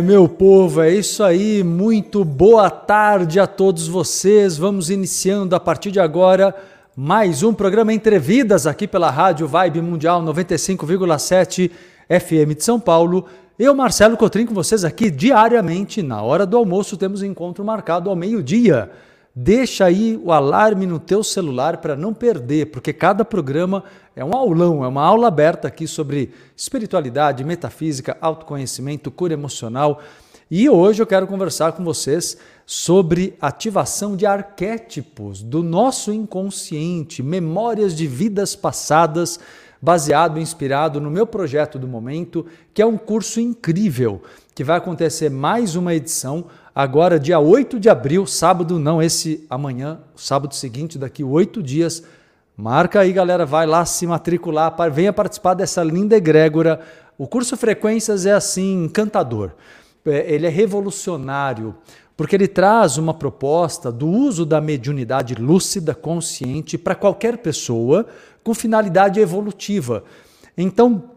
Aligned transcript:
meu 0.00 0.28
povo, 0.28 0.82
é 0.82 0.92
isso 0.92 1.22
aí. 1.22 1.62
Muito 1.62 2.24
boa 2.24 2.68
tarde 2.68 3.38
a 3.38 3.46
todos 3.46 3.86
vocês. 3.86 4.56
Vamos 4.56 4.90
iniciando 4.90 5.54
a 5.54 5.60
partir 5.60 5.90
de 5.90 6.00
agora 6.00 6.54
mais 6.96 7.42
um 7.42 7.52
programa 7.52 7.92
Entrevidas 7.92 8.66
aqui 8.66 8.86
pela 8.86 9.10
Rádio 9.10 9.46
Vibe 9.46 9.82
Mundial 9.82 10.22
95,7 10.22 11.70
FM 12.08 12.56
de 12.56 12.64
São 12.64 12.80
Paulo. 12.80 13.26
Eu, 13.58 13.74
Marcelo 13.74 14.16
Cotrim, 14.16 14.46
com 14.46 14.54
vocês 14.54 14.84
aqui 14.84 15.10
diariamente. 15.10 16.02
Na 16.02 16.22
hora 16.22 16.44
do 16.44 16.56
almoço 16.56 16.96
temos 16.96 17.22
encontro 17.22 17.64
marcado 17.64 18.10
ao 18.10 18.16
meio-dia. 18.16 18.90
Deixa 19.38 19.84
aí 19.84 20.18
o 20.24 20.32
alarme 20.32 20.86
no 20.86 20.98
teu 20.98 21.22
celular 21.22 21.76
para 21.76 21.94
não 21.94 22.14
perder, 22.14 22.70
porque 22.70 22.90
cada 22.90 23.22
programa 23.22 23.84
é 24.14 24.24
um 24.24 24.34
aulão, 24.34 24.82
é 24.82 24.88
uma 24.88 25.04
aula 25.04 25.28
aberta 25.28 25.68
aqui 25.68 25.86
sobre 25.86 26.32
espiritualidade, 26.56 27.44
metafísica, 27.44 28.16
autoconhecimento, 28.18 29.10
cura 29.10 29.34
emocional. 29.34 30.00
E 30.50 30.70
hoje 30.70 31.02
eu 31.02 31.06
quero 31.06 31.26
conversar 31.26 31.72
com 31.72 31.84
vocês 31.84 32.38
sobre 32.64 33.36
ativação 33.38 34.16
de 34.16 34.24
arquétipos 34.24 35.42
do 35.42 35.62
nosso 35.62 36.10
inconsciente, 36.14 37.22
memórias 37.22 37.94
de 37.94 38.06
vidas 38.06 38.56
passadas, 38.56 39.38
baseado 39.86 40.40
inspirado 40.40 41.00
no 41.00 41.08
meu 41.08 41.24
projeto 41.24 41.78
do 41.78 41.86
momento, 41.86 42.44
que 42.74 42.82
é 42.82 42.86
um 42.86 42.98
curso 42.98 43.38
incrível, 43.38 44.20
que 44.52 44.64
vai 44.64 44.78
acontecer 44.78 45.30
mais 45.30 45.76
uma 45.76 45.94
edição 45.94 46.46
agora 46.74 47.20
dia 47.20 47.38
8 47.38 47.78
de 47.78 47.88
abril, 47.88 48.26
sábado 48.26 48.80
não, 48.80 49.00
esse 49.00 49.46
amanhã, 49.48 50.00
sábado 50.16 50.56
seguinte, 50.56 50.98
daqui 50.98 51.22
oito 51.22 51.62
dias. 51.62 52.02
Marca 52.56 52.98
aí, 52.98 53.12
galera, 53.12 53.46
vai 53.46 53.64
lá 53.64 53.84
se 53.84 54.08
matricular, 54.08 54.74
venha 54.90 55.12
participar 55.12 55.54
dessa 55.54 55.84
linda 55.84 56.16
egrégora. 56.16 56.80
O 57.16 57.28
curso 57.28 57.56
Frequências 57.56 58.26
é 58.26 58.32
assim, 58.32 58.86
encantador. 58.86 59.52
É, 60.04 60.34
ele 60.34 60.48
é 60.48 60.50
revolucionário, 60.50 61.76
porque 62.16 62.34
ele 62.34 62.48
traz 62.48 62.96
uma 62.96 63.12
proposta 63.12 63.92
do 63.92 64.08
uso 64.08 64.46
da 64.46 64.60
mediunidade 64.60 65.34
lúcida, 65.34 65.94
consciente, 65.94 66.78
para 66.78 66.94
qualquer 66.94 67.38
pessoa, 67.38 68.06
com 68.42 68.54
finalidade 68.54 69.20
evolutiva. 69.20 70.04
Então, 70.56 71.16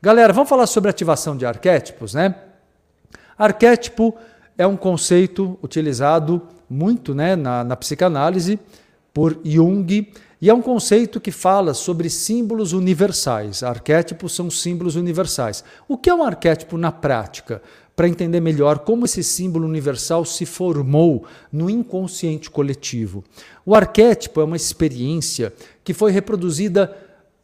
Galera, 0.00 0.32
vamos 0.32 0.48
falar 0.48 0.66
sobre 0.66 0.88
ativação 0.88 1.36
de 1.36 1.44
arquétipos, 1.44 2.14
né? 2.14 2.34
Arquétipo 3.36 4.16
é 4.56 4.66
um 4.66 4.74
conceito 4.74 5.58
utilizado 5.62 6.40
muito 6.68 7.14
né, 7.14 7.36
na, 7.36 7.62
na 7.62 7.76
psicanálise 7.76 8.58
por 9.12 9.38
Jung 9.44 10.10
e 10.40 10.50
é 10.50 10.54
um 10.54 10.60
conceito 10.60 11.20
que 11.20 11.30
fala 11.30 11.74
sobre 11.74 12.08
símbolos 12.08 12.72
universais. 12.72 13.62
Arquétipos 13.62 14.34
são 14.34 14.50
símbolos 14.50 14.96
universais. 14.96 15.62
O 15.86 15.96
que 15.96 16.10
é 16.10 16.14
um 16.14 16.24
arquétipo 16.24 16.78
na 16.78 16.90
prática? 16.90 17.62
Para 17.94 18.08
entender 18.08 18.40
melhor 18.40 18.80
como 18.80 19.04
esse 19.04 19.22
símbolo 19.22 19.66
universal 19.66 20.24
se 20.24 20.46
formou 20.46 21.24
no 21.52 21.68
inconsciente 21.68 22.50
coletivo. 22.50 23.22
O 23.64 23.74
arquétipo 23.74 24.40
é 24.40 24.44
uma 24.44 24.56
experiência 24.56 25.52
que 25.84 25.92
foi 25.92 26.10
reproduzida 26.10 26.96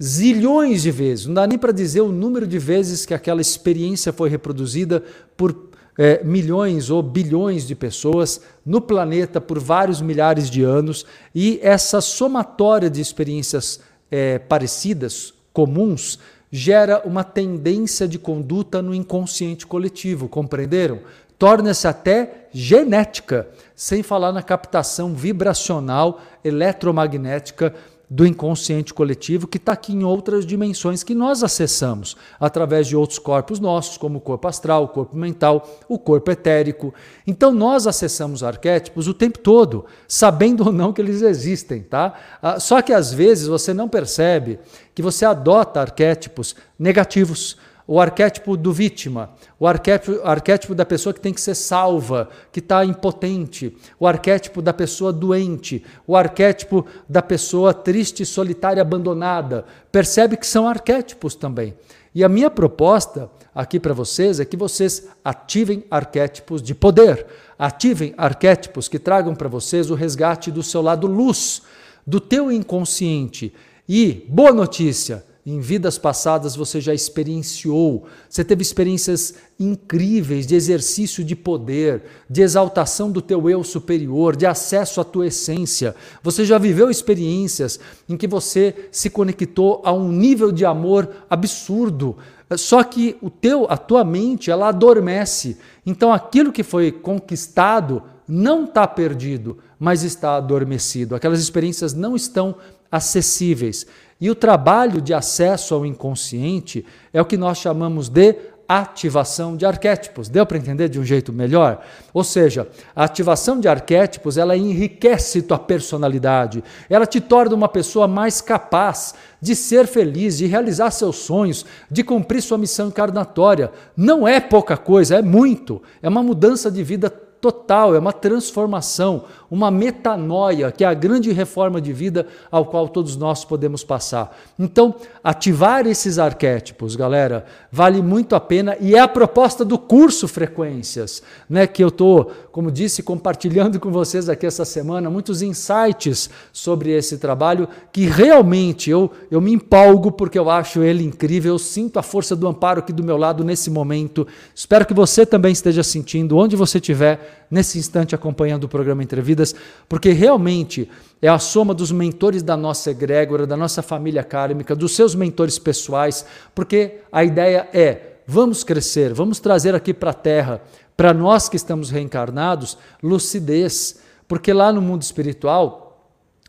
zilhões 0.03 0.83
de 0.83 0.91
vezes, 0.91 1.27
não 1.27 1.35
dá 1.35 1.47
nem 1.47 1.59
para 1.59 1.73
dizer 1.73 2.01
o 2.01 2.13
número 2.13 2.47
de 2.47 2.59
vezes 2.59 3.05
que 3.05 3.13
aquela 3.13 3.41
experiência 3.41 4.13
foi 4.13 4.29
reproduzida 4.29 5.03
por 5.37 5.69
é, 5.99 6.23
milhões 6.23 6.91
ou 6.91 7.03
bilhões 7.03 7.67
de 7.67 7.75
pessoas 7.75 8.41
no 8.65 8.81
planeta 8.81 9.41
por 9.41 9.59
vários 9.59 10.01
milhares 10.01 10.49
de 10.49 10.63
anos, 10.63 11.05
e 11.35 11.59
essa 11.61 12.01
somatória 12.01 12.89
de 12.89 13.01
experiências 13.01 13.81
é, 14.09 14.39
parecidas, 14.39 15.35
comuns, 15.53 16.21
gera 16.51 17.03
uma 17.05 17.25
tendência 17.25 18.09
de 18.09 18.19
conduta 18.19 18.81
no 18.81 18.95
inconsciente 18.95 19.67
coletivo, 19.67 20.29
compreenderam? 20.29 21.01
Torna-se 21.39 21.87
até 21.87 22.49
genética, 22.53 23.49
sem 23.77 24.03
falar 24.03 24.33
na 24.33 24.43
captação 24.43 25.15
vibracional 25.15 26.21
eletromagnética 26.45 27.75
do 28.11 28.27
inconsciente 28.27 28.95
coletivo 28.95 29.47
que 29.47 29.59
está 29.59 29.73
aqui 29.73 29.93
em 29.93 30.03
outras 30.03 30.47
dimensões 30.47 31.03
que 31.03 31.15
nós 31.15 31.43
acessamos 31.43 32.17
através 32.41 32.87
de 32.87 32.97
outros 32.97 33.19
corpos 33.19 33.61
nossos, 33.61 33.99
como 33.99 34.19
o 34.19 34.21
corpo 34.21 34.49
astral, 34.49 34.85
o 34.85 34.89
corpo 34.89 35.17
mental, 35.17 35.69
o 35.89 35.99
corpo 35.99 36.31
etérico. 36.31 36.95
Então 37.27 37.53
nós 37.53 37.87
acessamos 37.87 38.43
arquétipos 38.43 39.07
o 39.09 39.15
tempo 39.15 39.39
todo, 39.39 39.85
sabendo 40.07 40.65
ou 40.67 40.73
não 40.73 40.93
que 40.93 41.03
eles 41.03 41.21
existem, 41.21 41.83
tá? 41.83 42.15
Ah, 42.41 42.59
só 42.59 42.81
que 42.81 42.93
às 42.93 43.13
vezes 43.13 43.47
você 43.47 43.75
não 43.75 43.89
percebe 43.89 44.59
que 44.95 45.03
você 45.03 45.25
adota 45.25 45.81
arquétipos 45.81 46.57
negativos, 46.79 47.59
o 47.91 47.99
arquétipo 47.99 48.55
do 48.55 48.71
vítima, 48.71 49.31
o 49.59 49.67
arquétipo, 49.67 50.21
arquétipo 50.23 50.75
da 50.75 50.85
pessoa 50.85 51.15
que 51.15 51.21
tem 51.21 51.33
que 51.33 51.41
ser 51.41 51.55
salva, 51.55 52.29
que 52.53 52.59
está 52.59 52.85
impotente, 52.85 53.75
o 53.99 54.07
arquétipo 54.07 54.61
da 54.61 54.75
pessoa 54.75 55.11
doente, 55.11 55.83
o 56.07 56.15
arquétipo 56.15 56.85
da 57.09 57.23
pessoa 57.23 57.73
triste, 57.73 58.27
solitária, 58.27 58.83
abandonada. 58.83 59.65
Percebe 59.91 60.37
que 60.37 60.47
são 60.47 60.69
arquétipos 60.69 61.35
também. 61.35 61.75
E 62.15 62.23
a 62.23 62.29
minha 62.29 62.51
proposta 62.51 63.31
aqui 63.55 63.81
para 63.81 63.95
vocês 63.95 64.39
é 64.39 64.45
que 64.45 64.57
vocês 64.57 65.09
ativem 65.25 65.83
arquétipos 65.91 66.61
de 66.61 66.75
poder, 66.75 67.25
ativem 67.59 68.13
arquétipos 68.19 68.87
que 68.87 68.99
tragam 68.99 69.35
para 69.35 69.49
vocês 69.49 69.91
o 69.91 69.95
resgate 69.95 70.51
do 70.51 70.63
seu 70.63 70.83
lado 70.83 71.07
luz, 71.07 71.63
do 72.07 72.21
teu 72.21 72.53
inconsciente. 72.53 73.55
E, 73.89 74.27
boa 74.29 74.53
notícia, 74.53 75.25
em 75.51 75.61
vidas 75.61 75.97
passadas 75.97 76.55
você 76.55 76.81
já 76.81 76.93
experienciou, 76.93 78.07
você 78.29 78.45
teve 78.45 78.61
experiências 78.61 79.35
incríveis 79.59 80.47
de 80.47 80.55
exercício 80.55 81.25
de 81.25 81.35
poder, 81.35 82.03
de 82.29 82.43
exaltação 82.43 83.11
do 83.11 83.23
teu 83.23 83.49
eu 83.49 83.65
superior, 83.65 84.37
de 84.37 84.45
acesso 84.45 85.01
à 85.01 85.05
tua 85.05 85.29
essência. 85.29 85.97
Você 86.23 86.45
já 86.45 86.59
viveu 86.59 86.91
experiências 86.91 87.81
em 88.09 88.17
que 88.17 88.27
você 88.27 88.89
se 88.93 89.09
conectou 89.09 89.81
a 89.85 89.93
um 89.93 90.13
nível 90.13 90.53
de 90.53 90.65
amor 90.65 91.09
absurdo. 91.31 92.17
Só 92.57 92.83
que 92.85 93.17
o 93.23 93.31
teu, 93.31 93.67
a 93.71 93.77
tua 93.77 94.05
mente, 94.05 94.51
ela 94.51 94.69
adormece. 94.69 95.57
Então 95.85 96.13
aquilo 96.13 96.53
que 96.53 96.63
foi 96.63 96.93
conquistado 96.93 98.03
não 98.29 98.65
está 98.65 98.87
perdido, 98.87 99.57
mas 99.79 100.03
está 100.03 100.37
adormecido. 100.37 101.15
Aquelas 101.15 101.41
experiências 101.41 101.95
não 101.95 102.15
estão 102.15 102.55
acessíveis. 102.91 103.87
E 104.21 104.31
o 104.31 104.35
trabalho 104.35 105.01
de 105.01 105.15
acesso 105.15 105.75
ao 105.75 105.87
inconsciente 105.87 106.85
é 107.13 107.21
o 107.21 107.25
que 107.25 107.37
nós 107.37 107.59
chamamos 107.59 108.09
de 108.09 108.35
ativação 108.69 109.57
de 109.57 109.65
arquétipos. 109.65 110.29
Deu 110.29 110.45
para 110.45 110.59
entender 110.59 110.91
de 110.91 111.01
um 111.01 111.05
jeito 111.05 111.33
melhor? 111.33 111.83
Ou 112.13 112.23
seja, 112.23 112.69
a 112.95 113.05
ativação 113.05 113.59
de 113.59 113.67
arquétipos, 113.67 114.37
ela 114.37 114.55
enriquece 114.55 115.41
tua 115.41 115.59
personalidade. 115.59 116.63
Ela 116.91 117.07
te 117.07 117.19
torna 117.19 117.55
uma 117.55 117.69
pessoa 117.69 118.07
mais 118.07 118.43
capaz 118.43 119.15
de 119.41 119.57
ser 119.57 119.87
feliz, 119.87 120.37
de 120.37 120.47
realizar 120.47 120.91
seus 120.91 121.17
sonhos, 121.17 121.65
de 121.91 122.05
cumprir 122.05 122.43
sua 122.43 122.59
missão 122.59 122.89
encarnatória. 122.89 123.73
Não 123.97 124.29
é 124.29 124.39
pouca 124.39 124.77
coisa, 124.77 125.17
é 125.17 125.23
muito. 125.23 125.81
É 126.03 126.09
uma 126.09 126.23
mudança 126.23 126.71
de 126.71 126.83
vida 126.83 127.09
total, 127.41 127.95
é 127.95 127.99
uma 127.99 128.13
transformação, 128.13 129.25
uma 129.51 129.71
metanoia, 129.71 130.71
que 130.71 130.85
é 130.85 130.87
a 130.87 130.95
grande 130.95 131.33
reforma 131.33 131.81
de 131.81 131.93
vida 131.93 132.27
ao 132.51 132.67
qual 132.67 132.89
todos 132.89 133.17
nós 133.17 133.45
podemos 133.45 133.83
passar. 133.83 134.37
Então, 134.59 134.95
ativar 135.23 135.87
esses 135.87 136.19
arquétipos, 136.19 136.97
galera, 136.97 137.47
vale 137.71 138.03
muito 138.03 138.35
a 138.35 138.41
pena 138.41 138.77
e 138.81 138.95
é 138.95 138.99
a 138.99 139.09
proposta 139.09 139.65
do 139.65 139.79
curso 139.79 140.29
Frequências, 140.29 141.23
né, 141.49 141.67
que 141.67 141.83
eu 141.83 141.89
estou, 141.89 142.31
como 142.53 142.71
disse, 142.71 143.03
compartilhando 143.03 143.81
com 143.81 143.91
vocês 143.91 144.29
aqui 144.29 144.47
essa 144.47 144.65
semana, 144.65 145.09
muitos 145.09 145.41
insights 145.41 146.29
sobre 146.53 146.91
esse 146.91 147.19
trabalho 147.19 147.69
que 147.93 148.05
realmente 148.05 148.91
eu, 148.91 149.11
eu 149.31 149.41
me 149.41 149.53
empolgo 149.53 150.13
porque 150.13 150.39
eu 150.39 150.51
acho 150.51 150.83
ele 150.83 151.05
incrível, 151.05 151.55
eu 151.55 151.59
sinto 151.59 151.99
a 151.99 152.03
força 152.03 152.37
do 152.37 152.47
amparo 152.47 152.81
aqui 152.81 152.93
do 152.93 153.05
meu 153.05 153.17
lado 153.17 153.45
nesse 153.45 153.71
momento. 153.71 154.27
Espero 154.55 154.85
que 154.85 154.95
você 154.95 155.25
também 155.25 155.53
esteja 155.53 155.83
sentindo, 155.83 156.37
onde 156.37 156.57
você 156.57 156.79
estiver, 156.79 157.28
nesse 157.51 157.79
instante 157.79 158.15
acompanhando 158.15 158.65
o 158.65 158.69
programa 158.69 159.03
Entrevidas, 159.03 159.55
porque 159.89 160.11
realmente 160.11 160.89
é 161.21 161.29
a 161.29 161.39
soma 161.39 161.75
dos 161.75 161.91
mentores 161.91 162.43
da 162.43 162.57
nossa 162.57 162.91
egrégora, 162.91 163.47
da 163.47 163.57
nossa 163.57 163.83
família 163.83 164.23
kármica, 164.23 164.77
dos 164.77 164.95
seus 164.95 165.15
mentores 165.15 165.59
pessoais, 165.59 166.25
porque 166.55 166.99
a 167.11 167.25
ideia 167.25 167.69
é 167.73 168.09
vamos 168.27 168.63
crescer, 168.63 169.15
vamos 169.15 169.41
trazer 169.41 169.75
aqui 169.75 169.95
para 169.95 170.11
a 170.11 170.15
Terra, 170.15 170.63
para 170.95 171.15
nós 171.15 171.49
que 171.49 171.57
estamos 171.57 171.91
reencarnados, 171.91 172.77
lucidez, 173.03 174.01
porque 174.27 174.53
lá 174.53 174.71
no 174.71 174.83
mundo 174.83 175.01
espiritual 175.01 175.89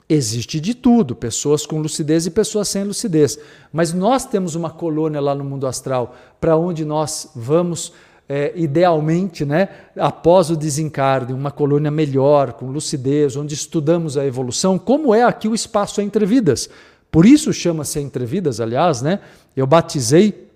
existe 0.09 0.59
de 0.59 0.73
tudo, 0.73 1.15
pessoas 1.15 1.65
com 1.65 1.79
lucidez 1.79 2.25
e 2.25 2.31
pessoas 2.31 2.67
sem 2.67 2.83
lucidez, 2.83 3.39
mas 3.71 3.93
nós 3.93 4.25
temos 4.25 4.55
uma 4.55 4.71
colônia 4.71 5.21
lá 5.21 5.33
no 5.33 5.45
mundo 5.45 5.67
astral 5.67 6.15
para 6.41 6.57
onde 6.57 6.83
nós 6.83 7.31
vamos 7.35 7.93
é, 8.29 8.53
idealmente, 8.55 9.43
né, 9.43 9.69
após 9.97 10.51
o 10.51 10.55
desencarne, 10.55 11.33
uma 11.33 11.49
colônia 11.49 11.89
melhor, 11.89 12.53
com 12.53 12.69
lucidez, 12.69 13.35
onde 13.35 13.55
estudamos 13.55 14.15
a 14.17 14.25
evolução, 14.25 14.77
como 14.77 15.15
é 15.15 15.23
aqui 15.23 15.47
o 15.47 15.55
espaço 15.55 15.99
Entre 15.99 16.23
Vidas. 16.27 16.69
Por 17.09 17.25
isso 17.25 17.51
chama-se 17.51 17.99
Entre 17.99 18.23
Vidas, 18.27 18.61
aliás, 18.61 19.01
né? 19.01 19.19
Eu 19.57 19.65
batizei 19.65 20.47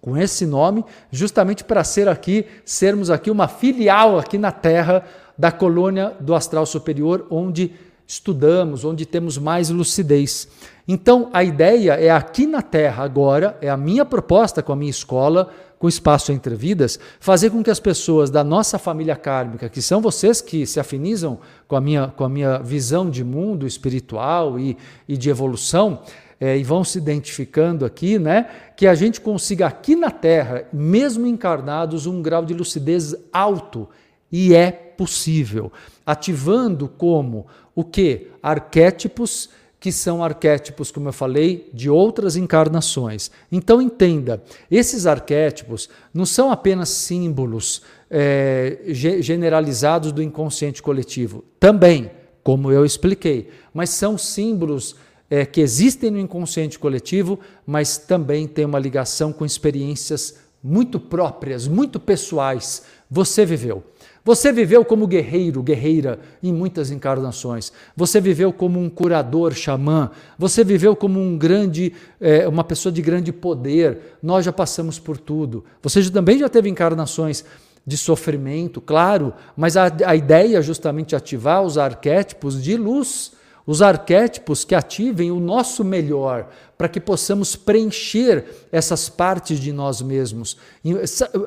com 0.00 0.16
esse 0.16 0.44
nome, 0.44 0.84
justamente 1.10 1.62
para 1.62 1.84
ser 1.84 2.08
aqui, 2.08 2.44
sermos 2.64 3.08
aqui 3.10 3.30
uma 3.30 3.46
filial 3.46 4.18
aqui 4.18 4.36
na 4.36 4.50
Terra 4.50 5.04
da 5.38 5.52
colônia 5.52 6.12
do 6.18 6.34
astral 6.34 6.66
superior, 6.66 7.26
onde 7.30 7.72
estudamos, 8.06 8.84
onde 8.84 9.06
temos 9.06 9.38
mais 9.38 9.70
lucidez. 9.70 10.48
Então, 10.86 11.30
a 11.32 11.42
ideia 11.42 11.92
é 11.92 12.10
aqui 12.10 12.46
na 12.46 12.60
Terra 12.60 13.04
agora, 13.04 13.56
é 13.62 13.70
a 13.70 13.76
minha 13.76 14.04
proposta 14.04 14.62
com 14.62 14.72
a 14.72 14.76
minha 14.76 14.90
escola, 14.90 15.48
com 15.78 15.88
espaço 15.88 16.32
entre 16.32 16.54
vidas, 16.54 16.98
fazer 17.20 17.50
com 17.50 17.62
que 17.62 17.70
as 17.70 17.80
pessoas 17.80 18.30
da 18.30 18.42
nossa 18.42 18.78
família 18.78 19.16
kármica, 19.16 19.68
que 19.68 19.82
são 19.82 20.00
vocês 20.00 20.40
que 20.40 20.66
se 20.66 20.80
afinizam 20.80 21.38
com 21.68 21.76
a 21.76 21.80
minha, 21.80 22.08
com 22.08 22.24
a 22.24 22.28
minha 22.28 22.58
visão 22.58 23.10
de 23.10 23.22
mundo 23.22 23.66
espiritual 23.66 24.58
e, 24.58 24.76
e 25.08 25.16
de 25.16 25.28
evolução, 25.28 26.00
é, 26.40 26.58
e 26.58 26.64
vão 26.64 26.84
se 26.84 26.98
identificando 26.98 27.84
aqui, 27.84 28.18
né? 28.18 28.48
Que 28.76 28.86
a 28.86 28.94
gente 28.94 29.20
consiga 29.20 29.66
aqui 29.66 29.94
na 29.94 30.10
Terra, 30.10 30.64
mesmo 30.72 31.26
encarnados, 31.26 32.06
um 32.06 32.20
grau 32.20 32.44
de 32.44 32.52
lucidez 32.52 33.14
alto. 33.32 33.88
E 34.30 34.54
é 34.54 34.70
possível, 34.70 35.72
ativando 36.04 36.88
como 36.88 37.46
o 37.74 37.84
que? 37.84 38.30
Arquétipos 38.42 39.48
que 39.84 39.92
são 39.92 40.24
arquétipos, 40.24 40.90
como 40.90 41.10
eu 41.10 41.12
falei, 41.12 41.68
de 41.70 41.90
outras 41.90 42.36
encarnações. 42.36 43.30
Então 43.52 43.82
entenda, 43.82 44.42
esses 44.70 45.04
arquétipos 45.04 45.90
não 46.14 46.24
são 46.24 46.50
apenas 46.50 46.88
símbolos 46.88 47.82
é, 48.08 48.78
generalizados 48.88 50.10
do 50.10 50.22
inconsciente 50.22 50.82
coletivo, 50.82 51.44
também, 51.60 52.10
como 52.42 52.72
eu 52.72 52.82
expliquei, 52.82 53.50
mas 53.74 53.90
são 53.90 54.16
símbolos 54.16 54.96
é, 55.28 55.44
que 55.44 55.60
existem 55.60 56.10
no 56.10 56.18
inconsciente 56.18 56.78
coletivo, 56.78 57.38
mas 57.66 57.98
também 57.98 58.46
têm 58.46 58.64
uma 58.64 58.78
ligação 58.78 59.34
com 59.34 59.44
experiências 59.44 60.38
muito 60.62 60.98
próprias, 60.98 61.68
muito 61.68 62.00
pessoais. 62.00 62.84
Você 63.10 63.44
viveu. 63.44 63.84
Você 64.24 64.50
viveu 64.50 64.82
como 64.86 65.06
guerreiro, 65.06 65.62
guerreira 65.62 66.18
em 66.42 66.50
muitas 66.50 66.90
encarnações. 66.90 67.70
Você 67.94 68.22
viveu 68.22 68.54
como 68.54 68.80
um 68.80 68.88
curador, 68.88 69.52
xamã. 69.52 70.10
Você 70.38 70.64
viveu 70.64 70.96
como 70.96 71.20
um 71.20 71.36
grande, 71.36 71.92
é, 72.18 72.48
uma 72.48 72.64
pessoa 72.64 72.90
de 72.90 73.02
grande 73.02 73.32
poder. 73.34 74.16
Nós 74.22 74.46
já 74.46 74.52
passamos 74.52 74.98
por 74.98 75.18
tudo. 75.18 75.62
Você 75.82 76.10
também 76.10 76.38
já 76.38 76.48
teve 76.48 76.70
encarnações 76.70 77.44
de 77.86 77.98
sofrimento, 77.98 78.80
claro, 78.80 79.34
mas 79.54 79.76
a, 79.76 79.92
a 80.06 80.16
ideia 80.16 80.56
é 80.56 80.62
justamente 80.62 81.14
ativar 81.14 81.62
os 81.62 81.76
arquétipos 81.76 82.62
de 82.62 82.78
luz 82.78 83.32
os 83.66 83.80
arquétipos 83.80 84.64
que 84.64 84.74
ativem 84.74 85.30
o 85.30 85.40
nosso 85.40 85.82
melhor, 85.84 86.50
para 86.84 86.88
que 86.90 87.00
possamos 87.00 87.56
preencher 87.56 88.44
essas 88.70 89.08
partes 89.08 89.58
de 89.58 89.72
nós 89.72 90.02
mesmos. 90.02 90.58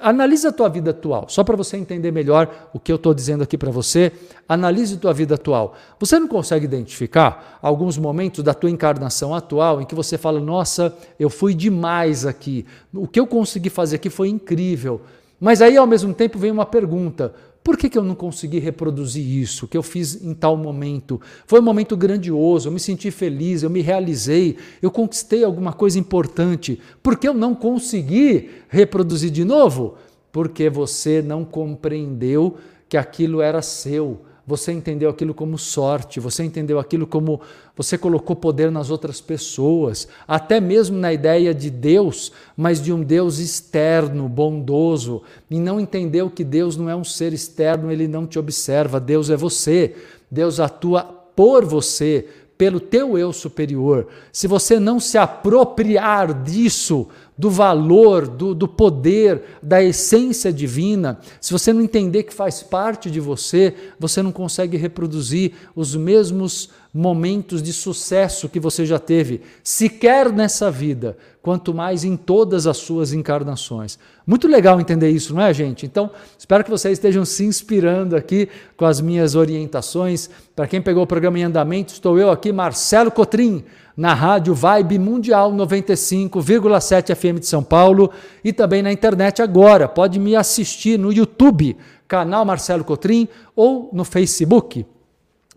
Analise 0.01 0.47
a 0.47 0.51
tua 0.51 0.67
vida 0.67 0.89
atual, 0.89 1.27
só 1.29 1.43
para 1.43 1.55
você 1.55 1.77
entender 1.77 2.09
melhor 2.09 2.69
o 2.73 2.79
que 2.79 2.91
eu 2.91 2.95
estou 2.95 3.13
dizendo 3.13 3.43
aqui 3.43 3.55
para 3.55 3.69
você. 3.69 4.11
Analise 4.49 4.95
a 4.95 4.97
tua 4.97 5.13
vida 5.13 5.35
atual. 5.35 5.75
Você 5.99 6.17
não 6.17 6.27
consegue 6.27 6.65
identificar 6.65 7.59
alguns 7.61 7.99
momentos 7.99 8.43
da 8.43 8.51
tua 8.51 8.71
encarnação 8.71 9.35
atual 9.35 9.79
em 9.79 9.85
que 9.85 9.93
você 9.93 10.17
fala: 10.17 10.39
Nossa, 10.39 10.91
eu 11.19 11.29
fui 11.29 11.53
demais 11.53 12.25
aqui, 12.25 12.65
o 12.91 13.07
que 13.07 13.19
eu 13.19 13.27
consegui 13.27 13.69
fazer 13.69 13.97
aqui 13.97 14.09
foi 14.09 14.29
incrível. 14.29 15.01
Mas 15.39 15.61
aí, 15.61 15.77
ao 15.77 15.85
mesmo 15.85 16.15
tempo, 16.15 16.39
vem 16.39 16.49
uma 16.49 16.65
pergunta: 16.65 17.31
por 17.67 17.75
que, 17.75 17.89
que 17.89 17.97
eu 17.97 18.03
não 18.03 18.15
consegui 18.15 18.59
reproduzir 18.59 19.27
isso 19.27 19.67
que 19.67 19.75
eu 19.75 19.83
fiz 19.83 20.23
em 20.23 20.33
tal 20.33 20.55
momento? 20.55 21.19
Foi 21.45 21.59
um 21.59 21.63
momento 21.63 21.97
grandioso, 21.97 22.69
eu 22.69 22.71
me 22.71 22.79
senti 22.79 23.11
feliz, 23.11 23.61
eu 23.61 23.69
me 23.69 23.81
realizei, 23.81 24.55
eu 24.81 24.89
conquistei 24.89 25.43
alguma 25.43 25.73
coisa 25.73 25.99
importante. 25.99 26.79
Por 27.03 27.17
que 27.17 27.27
eu 27.27 27.33
não 27.33 27.53
consegui 27.53 28.51
reproduzir 28.69 29.31
de 29.31 29.43
novo? 29.43 29.95
Porque 30.31 30.69
você 30.69 31.21
não 31.21 31.43
compreendeu 31.43 32.55
que 32.87 32.95
aquilo 32.95 33.41
era 33.41 33.61
seu 33.61 34.21
você 34.47 34.71
entendeu 34.71 35.09
aquilo 35.09 35.33
como 35.33 35.57
sorte, 35.57 36.21
você 36.21 36.41
entendeu 36.41 36.79
aquilo 36.79 37.05
como 37.05 37.41
você 37.75 37.97
colocou 37.97 38.33
poder 38.33 38.71
nas 38.71 38.89
outras 38.89 39.19
pessoas, 39.19 40.07
até 40.25 40.61
mesmo 40.61 40.97
na 40.97 41.11
ideia 41.11 41.53
de 41.53 41.69
Deus, 41.69 42.31
mas 42.55 42.81
de 42.81 42.93
um 42.93 43.03
Deus 43.03 43.39
externo, 43.39 44.29
bondoso, 44.29 45.21
e 45.51 45.59
não 45.59 45.81
entendeu 45.81 46.29
que 46.29 46.45
Deus 46.45 46.77
não 46.77 46.89
é 46.89 46.95
um 46.95 47.03
ser 47.03 47.33
externo, 47.33 47.91
ele 47.91 48.07
não 48.07 48.25
te 48.25 48.39
observa, 48.39 49.01
Deus 49.01 49.29
é 49.29 49.35
você, 49.35 49.93
Deus 50.31 50.61
atua 50.61 51.03
por 51.03 51.65
você, 51.65 52.25
pelo 52.57 52.79
teu 52.79 53.17
eu 53.17 53.31
superior. 53.31 54.07
Se 54.31 54.47
você 54.47 54.79
não 54.79 54.99
se 54.99 55.17
apropriar 55.17 56.33
disso, 56.43 57.07
do 57.37 57.51
valor, 57.51 58.27
do, 58.27 58.55
do 58.55 58.67
poder, 58.67 59.43
da 59.61 59.81
essência 59.83 60.51
divina, 60.51 61.19
se 61.39 61.53
você 61.53 61.71
não 61.71 61.81
entender 61.81 62.23
que 62.23 62.33
faz 62.33 62.63
parte 62.63 63.11
de 63.11 63.19
você, 63.19 63.75
você 63.99 64.23
não 64.23 64.31
consegue 64.31 64.75
reproduzir 64.75 65.53
os 65.75 65.95
mesmos 65.95 66.69
momentos 66.97 67.61
de 67.61 67.71
sucesso 67.71 68.49
que 68.49 68.59
você 68.59 68.83
já 68.83 68.97
teve, 68.97 69.41
sequer 69.63 70.31
nessa 70.33 70.71
vida, 70.71 71.15
quanto 71.43 71.71
mais 71.71 72.03
em 72.03 72.17
todas 72.17 72.65
as 72.65 72.77
suas 72.77 73.13
encarnações. 73.13 73.99
Muito 74.25 74.47
legal 74.47 74.81
entender 74.81 75.11
isso, 75.11 75.31
não 75.35 75.43
é, 75.43 75.53
gente? 75.53 75.85
Então, 75.85 76.09
espero 76.37 76.63
que 76.63 76.71
vocês 76.71 76.93
estejam 76.93 77.23
se 77.23 77.45
inspirando 77.45 78.15
aqui 78.15 78.49
com 78.75 78.83
as 78.83 78.99
minhas 78.99 79.35
orientações. 79.35 80.27
Para 80.55 80.65
quem 80.65 80.81
pegou 80.81 81.03
o 81.03 81.07
programa 81.07 81.37
em 81.37 81.43
andamento, 81.43 81.93
estou 81.93 82.17
eu 82.17 82.31
aqui, 82.31 82.51
Marcelo 82.51 83.11
Cotrim 83.11 83.63
na 83.95 84.13
rádio 84.13 84.53
Vibe 84.53 84.99
Mundial 84.99 85.51
95,7 85.51 87.15
FM 87.15 87.39
de 87.39 87.47
São 87.47 87.63
Paulo 87.63 88.11
e 88.43 88.53
também 88.53 88.81
na 88.81 88.91
internet 88.91 89.41
agora. 89.41 89.87
Pode 89.87 90.19
me 90.19 90.35
assistir 90.35 90.99
no 90.99 91.11
YouTube, 91.11 91.75
canal 92.07 92.45
Marcelo 92.45 92.83
Cotrim, 92.83 93.27
ou 93.55 93.89
no 93.91 94.03
Facebook, 94.03 94.85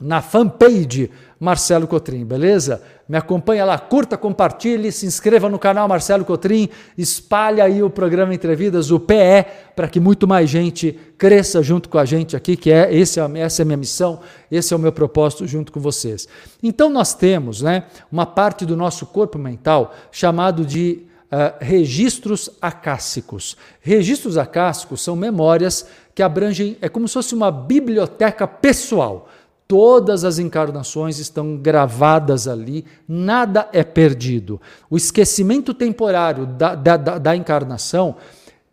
na 0.00 0.22
fanpage 0.22 1.10
Marcelo 1.38 1.86
Cotrim, 1.86 2.24
beleza? 2.24 2.82
Me 3.08 3.16
acompanha 3.16 3.64
lá, 3.64 3.78
curta, 3.78 4.16
compartilhe, 4.16 4.92
se 4.92 5.04
inscreva 5.04 5.48
no 5.48 5.58
canal 5.58 5.88
Marcelo 5.88 6.24
Cotrim, 6.24 6.68
espalhe 6.96 7.60
aí 7.60 7.82
o 7.82 7.90
programa 7.90 8.34
Entrevidas, 8.34 8.90
o 8.90 9.00
PE, 9.00 9.46
para 9.74 9.88
que 9.88 9.98
muito 9.98 10.28
mais 10.28 10.48
gente 10.48 10.98
cresça 11.18 11.62
junto 11.62 11.88
com 11.88 11.98
a 11.98 12.04
gente 12.04 12.36
aqui, 12.36 12.56
que 12.56 12.70
é, 12.70 12.94
esse, 12.94 13.18
é 13.18 13.38
essa 13.40 13.62
é 13.62 13.64
a 13.64 13.66
minha 13.66 13.76
missão, 13.76 14.20
esse 14.50 14.72
é 14.72 14.76
o 14.76 14.80
meu 14.80 14.92
propósito 14.92 15.46
junto 15.46 15.72
com 15.72 15.80
vocês. 15.80 16.28
Então 16.62 16.88
nós 16.88 17.14
temos 17.14 17.62
né, 17.62 17.84
uma 18.12 18.26
parte 18.26 18.64
do 18.64 18.76
nosso 18.76 19.06
corpo 19.06 19.38
mental 19.38 19.94
chamado 20.10 20.64
de 20.64 21.06
Uh, 21.32 21.54
registros 21.60 22.50
acássicos. 22.60 23.56
Registros 23.80 24.36
acássicos 24.36 25.00
são 25.00 25.14
memórias 25.14 25.86
que 26.12 26.24
abrangem, 26.24 26.76
é 26.80 26.88
como 26.88 27.06
se 27.06 27.14
fosse 27.14 27.36
uma 27.36 27.52
biblioteca 27.52 28.48
pessoal. 28.48 29.28
Todas 29.70 30.24
as 30.24 30.40
encarnações 30.40 31.20
estão 31.20 31.56
gravadas 31.56 32.48
ali, 32.48 32.84
nada 33.06 33.68
é 33.72 33.84
perdido. 33.84 34.60
O 34.90 34.96
esquecimento 34.96 35.72
temporário 35.72 36.44
da, 36.44 36.74
da, 36.74 36.96
da, 36.96 37.18
da 37.18 37.36
encarnação, 37.36 38.16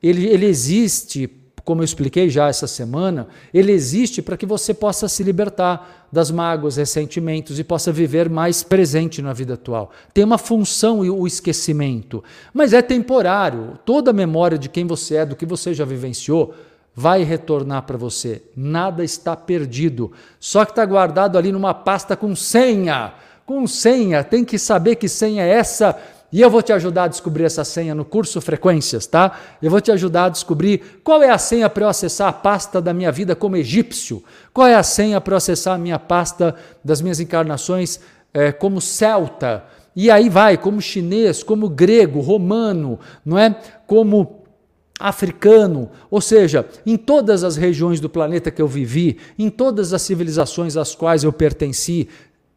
ele, 0.01 0.25
ele 0.25 0.47
existe, 0.47 1.29
como 1.63 1.81
eu 1.81 1.85
expliquei 1.85 2.31
já 2.31 2.47
essa 2.47 2.65
semana, 2.65 3.27
ele 3.53 3.71
existe 3.71 4.23
para 4.23 4.35
que 4.35 4.47
você 4.47 4.73
possa 4.73 5.07
se 5.07 5.21
libertar 5.21 6.07
das 6.11 6.31
mágoas, 6.31 6.77
ressentimentos 6.77 7.59
e 7.59 7.63
possa 7.63 7.91
viver 7.91 8.27
mais 8.27 8.63
presente 8.63 9.21
na 9.21 9.33
vida 9.33 9.53
atual. 9.53 9.91
Tem 10.15 10.23
uma 10.23 10.39
função 10.39 11.01
o 11.01 11.27
esquecimento, 11.27 12.23
mas 12.51 12.73
é 12.73 12.81
temporário. 12.81 13.77
Toda 13.85 14.09
a 14.09 14.13
memória 14.15 14.57
de 14.57 14.67
quem 14.67 14.87
você 14.87 15.17
é, 15.17 15.25
do 15.27 15.35
que 15.35 15.45
você 15.45 15.75
já 15.75 15.85
vivenciou, 15.85 16.55
vai 16.99 17.21
retornar 17.21 17.83
para 17.83 17.95
você. 17.95 18.41
Nada 18.55 19.03
está 19.03 19.35
perdido. 19.35 20.11
Só 20.39 20.65
que 20.65 20.71
está 20.71 20.83
guardado 20.83 21.37
ali 21.37 21.51
numa 21.51 21.71
pasta 21.71 22.17
com 22.17 22.35
senha. 22.35 23.13
Com 23.45 23.67
senha, 23.67 24.23
tem 24.23 24.43
que 24.43 24.57
saber 24.57 24.95
que 24.95 25.07
senha 25.07 25.43
é 25.43 25.49
essa. 25.49 25.95
E 26.33 26.41
eu 26.41 26.49
vou 26.49 26.63
te 26.63 26.73
ajudar 26.73 27.03
a 27.03 27.07
descobrir 27.07 27.43
essa 27.43 27.63
senha 27.63 27.93
no 27.93 28.03
curso 28.03 28.41
Frequências, 28.41 29.05
tá? 29.05 29.39
Eu 29.61 29.69
vou 29.69 29.79
te 29.79 29.91
ajudar 29.91 30.25
a 30.25 30.29
descobrir 30.29 30.99
qual 31.03 31.21
é 31.21 31.29
a 31.29 31.37
senha 31.37 31.69
para 31.69 31.85
eu 31.85 31.89
acessar 31.89 32.29
a 32.29 32.33
pasta 32.33 32.81
da 32.81 32.95
minha 32.95 33.11
vida 33.11 33.35
como 33.35 33.55
egípcio. 33.55 34.23
Qual 34.51 34.65
é 34.65 34.73
a 34.73 34.81
senha 34.81 35.21
para 35.21 35.33
eu 35.33 35.37
acessar 35.37 35.75
a 35.75 35.77
minha 35.77 35.99
pasta 35.99 36.55
das 36.83 36.99
minhas 36.99 37.19
encarnações 37.19 37.99
é, 38.33 38.51
como 38.51 38.81
celta. 38.81 39.63
E 39.95 40.09
aí 40.09 40.29
vai, 40.29 40.57
como 40.57 40.81
chinês, 40.81 41.43
como 41.43 41.69
grego, 41.69 42.21
romano, 42.21 42.99
não 43.23 43.37
é? 43.37 43.55
Como 43.85 44.36
africano, 44.99 45.89
ou 46.09 46.19
seja, 46.19 46.65
em 46.85 46.97
todas 46.97 47.43
as 47.43 47.55
regiões 47.55 47.99
do 47.99 48.09
planeta 48.09 48.49
que 48.49 48.61
eu 48.61 48.67
vivi, 48.67 49.17
em 49.37 49.49
todas 49.49 49.93
as 49.93 50.01
civilizações 50.01 50.75
às 50.75 50.95
quais 50.95 51.23
eu 51.23 51.31
pertenci, 51.31 52.09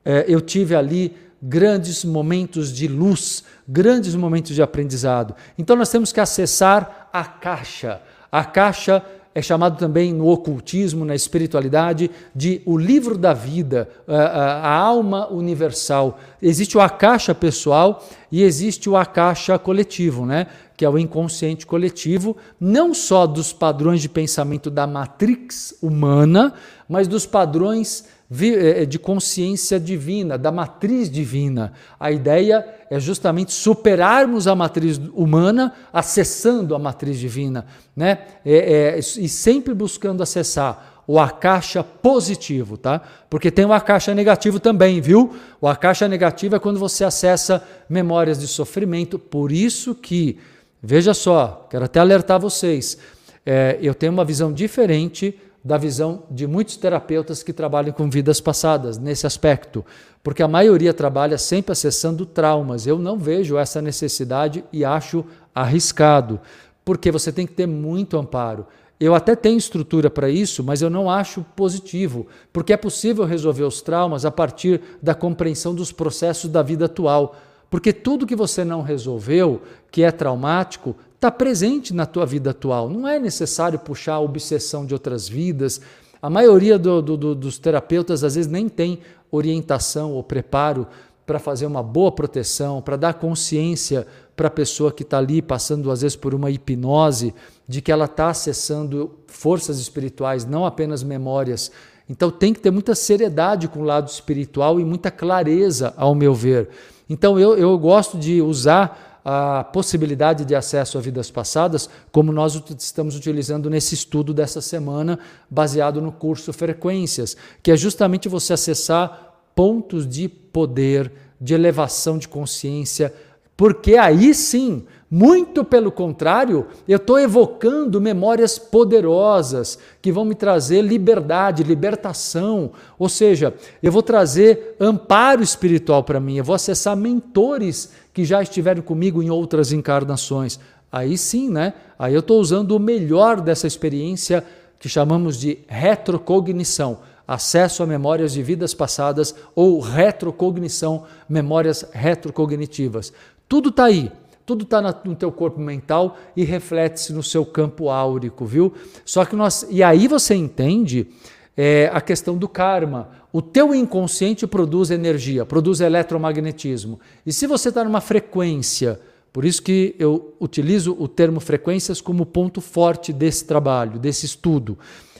eh, 0.05 0.25
eu 0.27 0.41
tive 0.41 0.75
ali 0.75 1.15
grandes 1.43 2.05
momentos 2.05 2.73
de 2.73 2.87
luz, 2.87 3.45
grandes 3.67 4.15
momentos 4.15 4.55
de 4.55 4.63
aprendizado. 4.63 5.35
Então 5.59 5.77
nós 5.77 5.91
temos 5.91 6.13
que 6.13 6.21
acessar 6.21 7.09
a 7.13 7.25
caixa. 7.25 8.01
A 8.31 8.45
caixa 8.45 9.03
é 9.35 9.41
chamado 9.41 9.79
também 9.79 10.13
no 10.13 10.27
ocultismo, 10.27 11.05
na 11.05 11.15
espiritualidade, 11.15 12.11
de 12.35 12.61
o 12.67 12.77
livro 12.77 13.17
da 13.17 13.33
vida, 13.33 13.89
a 14.07 14.75
alma 14.75 15.29
universal. 15.29 16.19
Existe 16.43 16.77
o 16.77 16.81
akasha 16.81 17.35
pessoal 17.35 18.05
e 18.31 18.43
existe 18.43 18.91
o 18.91 18.97
akasha 18.97 19.57
coletivo, 19.59 20.27
né? 20.27 20.49
Que 20.81 20.85
é 20.87 20.89
o 20.89 20.99
inconsciente 20.99 21.67
coletivo, 21.67 22.39
não 22.59 22.95
só 22.95 23.27
dos 23.27 23.53
padrões 23.53 24.01
de 24.01 24.09
pensamento 24.09 24.71
da 24.71 24.87
matrix 24.87 25.75
humana, 25.83 26.55
mas 26.89 27.07
dos 27.07 27.27
padrões 27.27 28.07
eh, 28.41 28.87
de 28.87 28.99
consciência 28.99 29.79
divina, 29.79 30.39
da 30.39 30.51
matriz 30.51 31.11
divina. 31.11 31.75
A 32.01 32.11
ideia 32.11 32.67
é 32.89 32.99
justamente 32.99 33.53
superarmos 33.53 34.49
a 34.49 34.57
matriz 34.57 34.99
humana, 35.13 35.75
acessando 35.93 36.75
a 36.75 36.79
matriz 36.79 37.19
divina, 37.19 37.67
né? 37.95 38.21
É, 38.43 38.97
é, 38.97 38.99
e 38.99 39.29
sempre 39.29 39.75
buscando 39.75 40.23
acessar 40.23 41.03
o 41.07 41.21
akasha 41.21 41.85
positivo, 41.85 42.79
tá? 42.79 43.03
Porque 43.29 43.51
tem 43.51 43.67
o 43.67 43.73
akasha 43.75 44.15
negativo 44.15 44.59
também, 44.59 44.99
viu? 44.99 45.35
O 45.61 45.69
akasha 45.69 46.09
negativo 46.09 46.57
é 46.57 46.59
quando 46.59 46.79
você 46.79 47.05
acessa 47.05 47.63
memórias 47.87 48.39
de 48.39 48.49
sofrimento, 48.49 49.19
por 49.19 49.53
isso 49.53 49.95
que 49.95 50.39
Veja 50.83 51.13
só, 51.13 51.67
quero 51.71 51.85
até 51.85 52.01
alertar 52.01 52.41
vocês. 52.41 52.99
É, 53.45 53.79
eu 53.83 53.95
tenho 53.95 54.13
uma 54.13 54.25
visão 54.25 54.53
diferente 54.53 55.39
da 55.63 55.77
visão 55.77 56.23
de 56.31 56.47
muitos 56.47 56.77
terapeutas 56.77 57.43
que 57.43 57.53
trabalham 57.53 57.93
com 57.93 58.09
vidas 58.09 58.41
passadas 58.41 58.97
nesse 58.97 59.27
aspecto, 59.27 59.85
porque 60.23 60.43
a 60.43 60.49
maioria 60.49 60.95
trabalha 60.95 61.37
sempre 61.37 61.73
acessando 61.73 62.25
traumas. 62.25 62.87
Eu 62.87 62.99
não 62.99 63.19
vejo 63.19 63.59
essa 63.59 63.83
necessidade 63.83 64.65
e 64.73 64.85
acho 64.85 65.25
arriscado, 65.55 66.41
porque 66.85 67.11
você 67.11 67.31
tem 67.31 67.47
que 67.47 67.53
ter 67.53 67.67
muito 67.67 68.19
amparo. 68.19 68.67
Eu 68.99 69.15
até 69.15 69.35
tenho 69.35 69.57
estrutura 69.57 70.11
para 70.11 70.29
isso, 70.29 70.63
mas 70.63 70.83
eu 70.83 70.91
não 70.91 71.11
acho 71.11 71.45
positivo, 71.57 72.27
porque 72.53 72.73
é 72.73 72.77
possível 72.77 73.25
resolver 73.25 73.65
os 73.65 73.81
traumas 73.81 74.27
a 74.27 74.31
partir 74.31 74.81
da 75.03 75.15
compreensão 75.15 75.75
dos 75.75 75.91
processos 75.91 76.51
da 76.51 76.63
vida 76.63 76.85
atual. 76.85 77.35
Porque 77.71 77.93
tudo 77.93 78.27
que 78.27 78.35
você 78.35 78.65
não 78.65 78.83
resolveu, 78.83 79.63
que 79.91 80.03
é 80.03 80.11
traumático, 80.11 80.97
está 81.15 81.31
presente 81.31 81.95
na 81.95 82.05
tua 82.05 82.27
vida 82.27 82.51
atual. 82.51 82.91
Não 82.91 83.07
é 83.07 83.19
necessário 83.19 83.79
puxar 83.79 84.15
a 84.15 84.21
obsessão 84.21 84.85
de 84.85 84.93
outras 84.93 85.29
vidas. 85.29 85.81
A 86.21 86.29
maioria 86.29 86.77
do, 86.77 87.01
do, 87.01 87.35
dos 87.35 87.59
terapeutas 87.59 88.25
às 88.25 88.35
vezes 88.35 88.51
nem 88.51 88.69
tem 88.69 88.99
orientação 89.31 90.13
ou 90.13 90.25
preparo 90.25 90.87
para 91.25 91.39
fazer 91.39 91.65
uma 91.65 91.83
boa 91.83 92.11
proteção, 92.11 92.83
para 92.83 92.97
dar 92.97 93.15
consciência 93.15 94.05
para 94.35 94.49
a 94.49 94.51
pessoa 94.51 94.91
que 94.91 95.05
está 95.05 95.19
ali 95.19 95.41
passando 95.41 95.91
às 95.93 96.03
vezes 96.03 96.17
por 96.17 96.35
uma 96.35 96.51
hipnose, 96.51 97.33
de 97.69 97.81
que 97.81 97.93
ela 97.93 98.07
está 98.07 98.31
acessando 98.31 99.15
forças 99.29 99.79
espirituais, 99.79 100.45
não 100.45 100.67
apenas 100.67 101.05
memórias. 101.05 101.71
Então 102.09 102.33
tem 102.33 102.53
que 102.53 102.59
ter 102.59 102.73
muita 102.73 102.97
seriedade 102.97 103.69
com 103.69 103.81
o 103.81 103.85
lado 103.85 104.09
espiritual 104.09 104.81
e 104.81 104.85
muita 104.85 105.09
clareza, 105.11 105.95
ao 105.97 106.17
meu 106.17 106.35
ver. 106.35 106.69
Então 107.11 107.39
eu, 107.39 107.59
eu 107.59 107.77
gosto 107.77 108.17
de 108.17 108.41
usar 108.41 109.21
a 109.25 109.65
possibilidade 109.65 110.45
de 110.45 110.55
acesso 110.55 110.97
a 110.97 111.01
vidas 111.01 111.31
passadas, 111.31 111.91
como 112.11 112.33
nós 112.33 112.55
estamos 112.79 113.17
utilizando 113.17 113.69
nesse 113.69 113.95
estudo 113.95 114.33
dessa 114.33 114.61
semana, 114.61 115.19
baseado 115.51 116.01
no 116.01 116.13
curso 116.13 116.53
Frequências, 116.53 117.37
que 117.63 117.73
é 117.73 117.77
justamente 117.77 118.29
você 118.29 118.53
acessar 118.53 119.43
pontos 119.55 120.09
de 120.09 120.29
poder, 120.29 121.13
de 121.41 121.53
elevação 121.53 122.17
de 122.17 122.29
consciência, 122.29 123.13
porque 123.61 123.99
aí 123.99 124.33
sim 124.33 124.85
muito 125.11 125.63
pelo 125.63 125.93
contrário, 125.93 126.69
eu 126.89 126.97
estou 126.97 127.21
evocando 127.21 128.01
memórias 128.01 128.59
poderosas 128.59 129.79
que 130.01 130.11
vão 130.11 130.25
me 130.25 130.35
trazer 130.35 130.81
liberdade, 130.81 131.63
libertação. 131.63 132.71
Ou 132.99 133.07
seja, 133.07 133.53
eu 133.83 133.93
vou 133.93 134.03
trazer 134.03 134.77
amparo 134.81 135.43
espiritual 135.43 136.03
para 136.03 136.19
mim, 136.19 136.37
eu 136.37 136.45
vou 136.45 136.55
acessar 136.55 136.97
mentores 136.97 137.93
que 138.15 138.25
já 138.25 138.41
estiveram 138.41 138.81
comigo 138.81 139.23
em 139.23 139.29
outras 139.29 139.73
encarnações. 139.73 140.59
Aí 140.91 141.19
sim, 141.19 141.51
né? 141.51 141.75
Aí 141.99 142.15
eu 142.15 142.21
estou 142.21 142.41
usando 142.41 142.73
o 142.73 142.81
melhor 142.81 143.43
dessa 143.43 143.67
experiência 143.67 144.43
que 144.79 144.89
chamamos 144.89 145.39
de 145.39 145.59
retrocognição 145.69 146.97
acesso 147.31 147.85
a 147.85 147.87
memórias 147.87 148.33
de 148.33 148.43
vidas 148.43 148.75
passadas 148.75 149.33
ou 149.55 149.79
retrocognição, 149.79 151.05
memórias 151.29 151.85
retrocognitivas. 151.93 153.13
Tudo 153.51 153.71
está 153.71 153.87
aí. 153.87 154.13
Tudo 154.47 154.63
está 154.63 154.81
no 154.81 155.17
teu 155.17 155.33
corpo 155.33 155.61
mental 155.61 156.17
e 156.37 156.45
reflete-se 156.45 157.13
no 157.13 157.23
seu 157.23 157.45
campo 157.45 157.91
áurico, 157.91 158.47
viu? 158.47 158.73
Só 159.05 159.25
que 159.25 159.35
nós. 159.35 159.67
E 159.69 159.83
aí 159.83 160.07
você 160.07 160.37
entende 160.37 161.09
é, 161.57 161.91
a 161.93 162.01
questão 162.01 162.39
do 162.39 162.49
karma. 162.49 163.09
O 163.33 163.43
teu 163.43 163.75
inconsciente 163.75 164.47
produz 164.47 164.93
energia, 164.93 165.45
produz 165.45 165.81
eletromagnetismo. 165.81 167.01
E 167.27 167.33
se 167.33 167.49
você 167.49 167.71
está 167.71 167.83
numa 167.83 168.01
frequência 168.01 169.01
Por 169.33 169.45
isso 169.45 169.63
que 169.63 169.95
eu 169.99 170.35
utilizo 170.41 170.97
o 170.99 171.07
termo 171.07 171.39
frequências 171.39 172.01
como 172.01 172.27
ponto 172.27 172.61
forte 172.61 173.13
desse 173.13 173.45
trabalho, 173.45 173.99
desse 173.99 174.27
estudo. 174.27 174.77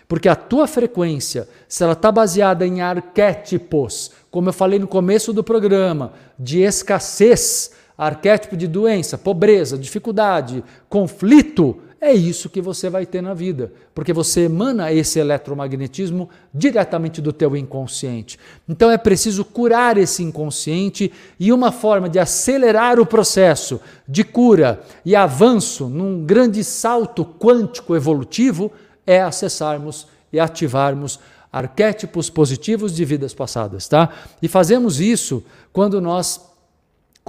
Porque 0.09 0.29
a 0.29 0.35
tua 0.35 0.67
frequência, 0.67 1.49
se 1.69 1.85
ela 1.85 1.93
está 1.93 2.11
baseada 2.11 2.67
em 2.67 2.81
arquétipos, 2.81 4.11
como 4.29 4.49
eu 4.49 4.53
falei 4.53 4.81
no 4.81 4.89
começo 4.89 5.33
do 5.33 5.45
programa, 5.45 6.13
de 6.37 6.63
escassez, 6.63 7.71
arquétipo 8.01 8.57
de 8.57 8.67
doença, 8.67 9.19
pobreza, 9.19 9.77
dificuldade, 9.77 10.65
conflito, 10.89 11.77
é 12.01 12.15
isso 12.15 12.49
que 12.49 12.63
você 12.63 12.89
vai 12.89 13.05
ter 13.05 13.21
na 13.21 13.35
vida, 13.35 13.71
porque 13.95 14.11
você 14.11 14.45
emana 14.45 14.91
esse 14.91 15.19
eletromagnetismo 15.19 16.31
diretamente 16.53 17.21
do 17.21 17.31
teu 17.31 17.55
inconsciente. 17.55 18.39
Então 18.67 18.91
é 18.91 18.97
preciso 18.97 19.45
curar 19.45 19.99
esse 19.99 20.23
inconsciente 20.23 21.13
e 21.39 21.53
uma 21.53 21.71
forma 21.71 22.09
de 22.09 22.19
acelerar 22.19 22.99
o 22.99 23.05
processo 23.05 23.79
de 24.09 24.25
cura 24.25 24.81
e 25.05 25.15
avanço 25.15 25.87
num 25.87 26.25
grande 26.25 26.65
salto 26.65 27.23
quântico 27.23 27.95
evolutivo 27.95 28.73
é 29.07 29.21
acessarmos 29.21 30.07
e 30.33 30.41
ativarmos 30.41 31.21
arquétipos 31.53 32.31
positivos 32.31 32.95
de 32.95 33.05
vidas 33.05 33.35
passadas, 33.35 33.89
tá? 33.89 34.09
E 34.41 34.49
fazemos 34.49 35.01
isso 35.01 35.43
quando 35.73 36.01
nós, 36.01 36.50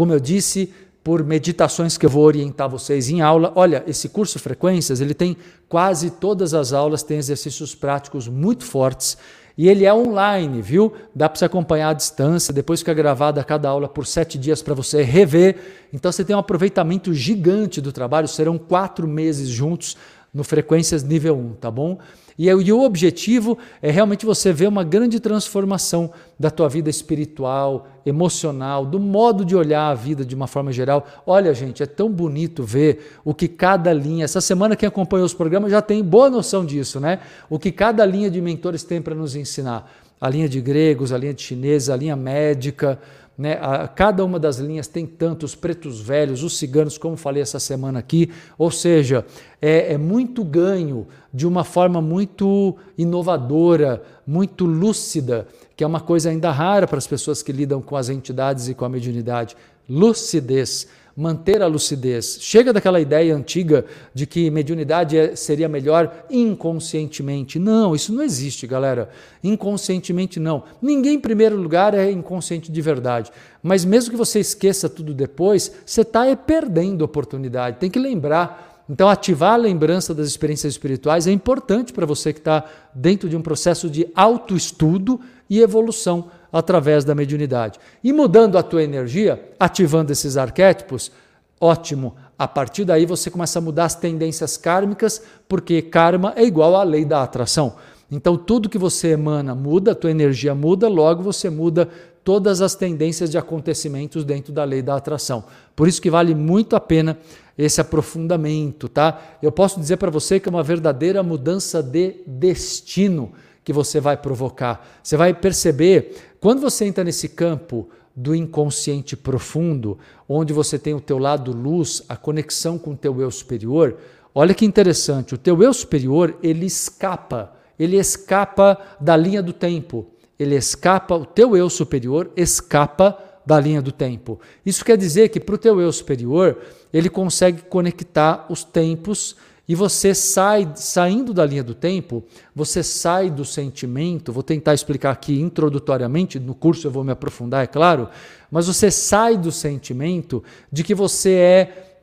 como 0.02 0.14
eu 0.14 0.20
disse, 0.20 0.74
por 1.04 1.24
meditações 1.24 1.96
que 1.96 2.08
eu 2.08 2.10
vou 2.10 2.24
orientar 2.24 2.68
vocês 2.68 3.08
em 3.08 3.22
aula. 3.22 3.54
Olha, 3.56 3.84
esse 3.86 4.10
curso 4.10 4.40
Frequências, 4.40 5.00
ele 5.00 5.14
tem 5.14 5.38
quase 5.70 6.10
todas 6.10 6.56
as 6.56 6.74
aulas, 6.74 7.04
tem 7.04 7.20
exercícios 7.20 7.76
práticos 7.76 8.28
muito 8.28 8.66
fortes 8.66 9.16
e 9.56 9.70
ele 9.70 9.86
é 9.86 9.94
online, 9.94 10.60
viu? 10.60 10.92
Dá 11.14 11.30
para 11.30 11.38
você 11.38 11.46
acompanhar 11.46 11.90
à 11.90 11.94
distância, 11.94 12.52
depois 12.52 12.80
fica 12.80 12.96
gravada 12.96 13.44
cada 13.44 13.70
aula 13.70 13.88
por 13.88 14.08
sete 14.08 14.40
dias 14.40 14.64
para 14.64 14.74
você 14.74 15.04
rever. 15.04 15.58
Então 15.94 16.12
você 16.12 16.26
tem 16.26 16.36
um 16.36 16.40
aproveitamento 16.40 17.14
gigante 17.14 17.80
do 17.80 17.92
trabalho, 17.92 18.28
serão 18.28 18.58
quatro 18.58 19.08
meses 19.08 19.50
juntos 19.50 19.96
no 20.34 20.44
Frequências 20.44 21.04
nível 21.04 21.38
1, 21.38 21.54
tá 21.58 21.70
bom? 21.70 22.00
E, 22.38 22.48
e, 22.48 22.74
o 22.74 22.84
objetivo 22.84 23.58
é 23.82 23.92
realmente 23.92 24.26
você 24.26 24.52
ver 24.54 24.68
uma 24.68 24.84
grande 24.84 25.20
transformação 25.20 26.12
da 26.40 26.50
tua 26.50 26.68
vida 26.70 26.90
espiritual, 26.90 27.88
emocional, 28.06 28.86
do 28.86 29.00
modo 29.00 29.46
de 29.46 29.56
olhar 29.56 29.90
a 29.90 29.94
vida 29.94 30.26
de 30.26 30.34
uma 30.34 30.48
forma 30.48 30.72
geral. 30.72 31.06
Olha, 31.26 31.54
gente, 31.54 31.84
é 31.84 31.86
tão 31.86 32.10
bonito 32.10 32.64
ver 32.64 33.18
o 33.24 33.34
que 33.34 33.48
cada 33.48 33.94
linha. 33.94 34.26
Essa 34.26 34.42
semana 34.42 34.76
quem 34.76 34.88
acompanhou 34.88 35.26
os 35.26 35.34
programas 35.34 35.72
já 35.72 35.82
tem 35.82 36.04
boa 36.04 36.30
noção 36.30 36.66
disso, 36.66 37.00
né? 37.00 37.20
O 37.50 37.60
que 37.60 37.72
cada 37.72 38.06
linha 38.06 38.30
de 38.30 38.42
mentores 38.42 38.84
tem 38.84 39.02
para 39.02 39.14
nos 39.14 39.36
ensinar. 39.36 39.92
A 40.20 40.30
linha 40.30 40.48
de 40.48 40.62
gregos, 40.62 41.12
a 41.12 41.18
linha 41.18 41.34
de 41.34 41.42
chineses, 41.42 41.90
a 41.90 41.96
linha 41.96 42.16
médica, 42.16 43.00
né? 43.38 43.58
A, 43.62 43.88
cada 43.88 44.24
uma 44.24 44.40
das 44.40 44.58
linhas 44.58 44.88
tem 44.88 45.06
tantos 45.06 45.56
pretos 45.56 46.00
velhos, 46.00 46.44
os 46.44 46.58
ciganos, 46.58 46.98
como 46.98 47.18
falei 47.18 47.42
essa 47.42 47.60
semana 47.60 48.00
aqui. 48.00 48.32
Ou 48.58 48.70
seja, 48.70 49.26
é, 49.62 49.94
é 49.94 49.98
muito 49.98 50.44
ganho 50.44 51.08
de 51.34 51.48
uma 51.48 51.64
forma 51.64 52.02
muito 52.02 52.76
inovadora, 52.98 54.04
muito 54.28 54.66
lúcida, 54.66 55.48
que 55.76 55.84
é 55.84 55.88
uma 55.88 56.02
coisa 56.02 56.30
ainda 56.30 56.52
rara 56.52 56.88
para 56.88 56.98
as 56.98 57.08
pessoas 57.08 57.42
que 57.42 57.52
lidam 57.52 57.82
com 57.82 57.96
as 57.96 58.10
entidades 58.10 58.68
e 58.68 58.74
com 58.74 58.86
a 58.86 58.90
mediunidade. 58.90 59.56
Lucidez 59.90 60.88
manter 61.16 61.62
a 61.62 61.68
lucidez. 61.68 62.38
Chega 62.42 62.72
daquela 62.74 63.00
ideia 63.00 63.36
antiga 63.36 63.86
de 64.14 64.26
que 64.26 64.50
mediunidade 64.50 65.18
é, 65.18 65.36
seria 65.36 65.68
melhor 65.68 66.26
inconscientemente. 66.30 67.60
Não, 67.60 67.96
isso 67.96 68.14
não 68.14 68.24
existe, 68.24 68.66
galera. 68.66 69.10
Inconscientemente 69.44 70.40
não. 70.40 70.64
Ninguém, 70.82 71.16
em 71.16 71.20
primeiro 71.20 71.56
lugar, 71.56 71.94
é 71.94 72.12
inconsciente 72.12 72.72
de 72.72 72.82
verdade. 72.82 73.32
Mas 73.62 73.86
mesmo 73.86 74.12
que 74.12 74.18
você 74.18 74.40
esqueça 74.40 74.90
tudo 74.90 75.14
depois, 75.14 75.72
você 75.86 76.02
está 76.02 76.36
perdendo 76.36 77.04
oportunidade. 77.04 77.78
Tem 77.78 77.90
que 77.90 78.00
lembrar. 78.00 78.84
Então, 78.90 79.08
ativar 79.08 79.54
a 79.54 79.58
lembrança 79.58 80.14
das 80.14 80.28
experiências 80.28 80.74
espirituais 80.74 81.28
é 81.28 81.32
importante 81.32 81.94
para 81.94 82.06
você 82.06 82.34
que 82.34 82.40
está 82.40 82.66
dentro 82.94 83.30
de 83.30 83.38
um 83.38 83.42
processo 83.42 83.90
de 83.90 84.08
autoestudo 84.16 85.20
e 85.50 85.62
evolução 85.62 86.30
através 86.52 87.04
da 87.04 87.16
mediunidade. 87.16 87.80
E 88.04 88.12
mudando 88.12 88.58
a 88.58 88.64
tua 88.64 88.84
energia, 88.84 89.42
ativando 89.60 90.12
esses 90.12 90.38
arquétipos, 90.38 91.12
ótimo. 91.60 92.16
A 92.38 92.48
partir 92.48 92.86
daí 92.86 93.06
você 93.06 93.30
começa 93.30 93.60
a 93.60 93.62
mudar 93.62 93.86
as 93.86 93.96
tendências 93.96 94.58
kármicas, 94.58 95.22
porque 95.48 95.82
karma 95.82 96.34
é 96.36 96.44
igual 96.44 96.76
à 96.76 96.84
lei 96.84 97.06
da 97.06 97.22
atração. 97.22 97.76
Então 98.12 98.36
tudo 98.36 98.68
que 98.68 98.78
você 98.78 99.10
emana 99.10 99.56
muda, 99.56 99.92
a 99.92 99.96
tua 99.96 100.12
energia 100.12 100.54
muda, 100.54 100.90
logo 100.90 101.24
você 101.24 101.50
muda 101.50 101.88
todas 102.24 102.62
as 102.62 102.76
tendências 102.76 103.32
de 103.32 103.38
acontecimentos 103.38 104.24
dentro 104.24 104.52
da 104.52 104.64
lei 104.64 104.82
da 104.82 104.96
atração. 104.96 105.44
Por 105.76 105.88
isso 105.88 106.02
que 106.02 106.10
vale 106.10 106.36
muito 106.36 106.76
a 106.76 106.80
pena 106.80 107.18
esse 107.58 107.80
aprofundamento, 107.80 108.88
tá? 108.88 109.20
Eu 109.42 109.52
posso 109.52 109.80
dizer 109.80 109.98
para 109.98 110.12
você 110.12 110.40
que 110.40 110.50
é 110.50 110.52
uma 110.52 110.64
verdadeira 110.64 111.22
mudança 111.24 111.82
de 111.82 112.16
destino 112.26 113.32
que 113.64 113.72
você 113.72 114.00
vai 114.00 114.18
provocar. 114.18 114.86
Você 115.04 115.16
vai 115.16 115.34
perceber, 115.34 116.31
quando 116.42 116.60
você 116.60 116.86
entra 116.86 117.04
nesse 117.04 117.30
campo 117.30 117.88
do 118.16 118.34
inconsciente 118.34 119.16
profundo, 119.16 120.00
onde 120.28 120.52
você 120.52 120.80
tem 120.80 120.96
o 120.96 121.00
teu 121.00 121.20
lado 121.20 121.52
luz, 121.52 122.02
a 122.10 122.18
conexão 122.18 122.80
com 122.80 122.94
o 122.94 122.98
teu 122.98 123.22
eu 123.22 123.30
superior, 123.30 123.98
olha 124.34 124.56
que 124.56 124.66
interessante, 124.66 125.36
o 125.36 125.38
teu 125.38 125.62
eu 125.62 125.72
superior, 125.72 126.36
ele 126.42 126.66
escapa, 126.66 127.54
ele 127.78 127.96
escapa 127.96 128.76
da 129.00 129.16
linha 129.16 129.44
do 129.44 129.54
tempo. 129.54 130.08
Ele 130.40 130.56
escapa, 130.56 131.16
o 131.16 131.26
teu 131.28 131.56
eu 131.56 131.70
superior 131.70 132.32
escapa 132.36 133.16
da 133.46 133.60
linha 133.60 133.80
do 133.80 133.92
tempo. 133.92 134.40
Isso 134.66 134.84
quer 134.84 134.98
dizer 134.98 135.30
que 135.30 135.40
para 135.40 135.54
o 135.54 135.60
teu 135.60 135.80
eu 135.80 135.92
superior, 135.92 136.58
ele 136.92 137.10
consegue 137.10 137.62
conectar 137.62 138.48
os 138.50 138.64
tempos 138.64 139.36
e 139.72 139.76
você 139.76 140.14
sai, 140.14 140.70
saindo 140.76 141.34
da 141.34 141.46
linha 141.46 141.64
do 141.64 141.74
tempo, 141.74 142.26
você 142.54 142.84
sai 142.84 143.30
do 143.30 143.46
sentimento, 143.46 144.34
vou 144.34 144.44
tentar 144.44 144.74
explicar 144.74 145.12
aqui 145.12 145.40
introdutoriamente, 145.40 146.38
no 146.42 146.54
curso 146.54 146.86
eu 146.86 146.92
vou 146.92 147.06
me 147.06 147.12
aprofundar, 147.14 147.64
é 147.64 147.68
claro, 147.68 148.10
mas 148.52 148.68
você 148.68 148.92
sai 148.92 149.38
do 149.38 149.50
sentimento 149.50 150.44
de 150.70 150.84
que 150.84 150.94
você 150.94 151.32
é 151.36 152.02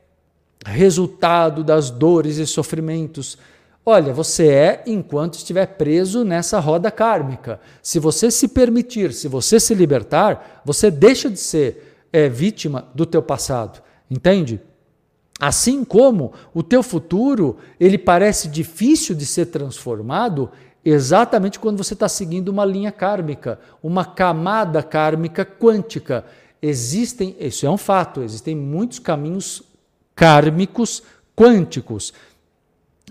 resultado 0.65 1.63
das 1.63 1.91
dores 1.91 2.37
e 2.37 2.47
sofrimentos. 2.47 3.37
Olha, 3.85 4.15
você 4.15 4.47
é 4.47 4.83
enquanto 4.87 5.35
estiver 5.35 5.67
preso 5.67 6.25
nessa 6.25 6.59
roda 6.59 6.89
kármica. 6.89 7.59
Se 7.83 7.99
você 7.99 8.31
se 8.31 8.47
permitir, 8.47 9.13
se 9.13 9.27
você 9.27 9.59
se 9.59 9.75
libertar, 9.75 10.63
você 10.65 10.89
deixa 10.89 11.29
de 11.29 11.39
ser 11.39 12.07
é, 12.11 12.27
vítima 12.27 12.87
do 12.95 13.05
teu 13.05 13.21
passado. 13.21 13.79
Entende? 14.09 14.59
Assim 15.39 15.85
como 15.85 16.33
o 16.53 16.61
teu 16.61 16.83
futuro, 16.83 17.57
ele 17.79 17.97
parece 17.97 18.49
difícil 18.49 19.15
de 19.15 19.25
ser 19.25 19.45
transformado 19.45 20.51
exatamente 20.83 21.59
quando 21.59 21.77
você 21.81 21.93
está 21.93 22.09
seguindo 22.09 22.49
uma 22.49 22.65
linha 22.65 22.91
kármica, 22.91 23.59
uma 23.81 24.03
camada 24.03 24.83
kármica 24.83 25.45
quântica. 25.45 26.25
Existem, 26.61 27.35
isso 27.39 27.65
é 27.65 27.69
um 27.69 27.77
fato, 27.77 28.21
existem 28.21 28.55
muitos 28.55 28.99
caminhos 28.99 29.63
kármicos 30.13 31.03
quânticos. 31.35 32.13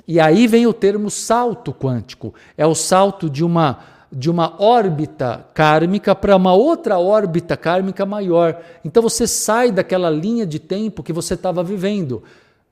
E 0.07 0.21
aí 0.21 0.47
vem 0.47 0.67
o 0.67 0.73
termo 0.73 1.11
salto 1.11 1.73
quântico. 1.73 2.35
É 2.57 2.67
o 2.67 2.75
salto 2.75 3.31
de 3.31 3.43
uma 3.43 3.79
de 4.11 4.31
uma 4.31 4.61
órbita 4.61 5.47
kármica 5.53 6.15
para 6.15 6.37
uma 6.37 6.55
outra 6.55 6.99
órbita 6.99 7.57
kármica 7.57 8.07
maior. 8.07 8.61
Então 8.85 9.03
você 9.03 9.27
sai 9.27 9.71
daquela 9.71 10.11
linha 10.11 10.47
de 10.47 10.59
tempo 10.59 11.03
que 11.03 11.13
você 11.13 11.35
estava 11.35 11.63
vivendo. 11.63 12.23